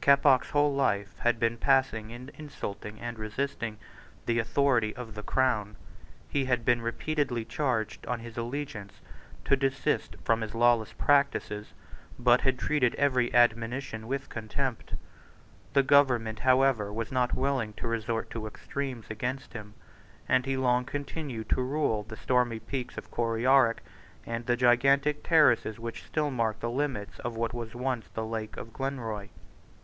Keppoch's 0.00 0.50
whole 0.50 0.72
life 0.72 1.16
had 1.18 1.38
been 1.40 1.56
passed 1.58 1.92
in 1.92 2.10
insulting 2.34 3.00
and 3.00 3.18
resisting 3.18 3.76
the 4.26 4.38
authority 4.38 4.94
of 4.94 5.14
the 5.14 5.22
Crown. 5.22 5.76
He 6.28 6.44
had 6.44 6.64
been 6.64 6.80
repeatedly 6.80 7.44
charged 7.44 8.04
on 8.06 8.20
his 8.20 8.36
allegiance 8.36 8.94
to 9.44 9.56
desist 9.56 10.14
from 10.24 10.42
his 10.42 10.54
lawless 10.54 10.92
practices, 10.92 11.72
but 12.20 12.40
had 12.40 12.58
treated 12.58 12.94
every 12.96 13.34
admonition 13.34 14.06
with 14.06 14.28
contempt. 14.28 14.94
The 15.72 15.82
government, 15.82 16.40
however, 16.40 16.92
was 16.92 17.10
not 17.10 17.34
willing 17.34 17.72
to 17.74 17.88
resort 17.88 18.30
to 18.30 18.46
extremities 18.46 19.10
against 19.10 19.52
him; 19.54 19.74
and 20.28 20.46
he 20.46 20.56
long 20.56 20.84
continued 20.84 21.48
to 21.50 21.62
rule 21.62 22.00
undisturbed 22.00 22.08
the 22.10 22.16
stormy 22.22 22.58
peaks 22.60 22.96
of 22.98 23.10
Coryarrick, 23.10 23.82
and 24.24 24.46
the 24.46 24.56
gigantic 24.56 25.24
terraces 25.24 25.80
which 25.80 26.04
still 26.04 26.30
mark 26.32 26.58
the 26.60 26.70
limits 26.70 27.18
of 27.20 27.36
what 27.36 27.54
was 27.54 27.74
once 27.74 28.08
the 28.14 28.26
Lake 28.26 28.56
of 28.56 28.72
Glenroy. 28.72 29.28